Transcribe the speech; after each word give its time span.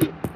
you. 0.00 0.31